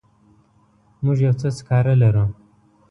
موږ 1.03 1.17
یو 1.25 1.33
څه 1.41 1.47
سکاره 1.57 1.93
لرو. 2.03 2.25